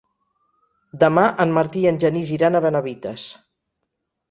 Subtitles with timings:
[1.03, 3.29] Demà en Martí i en Genís iran a Benavites.